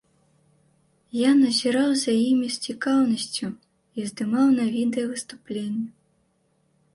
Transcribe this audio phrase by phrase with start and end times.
[1.17, 3.47] Я назіраў за імі з цікаўнасцю
[3.99, 5.87] і здымаў на відэа выступленні.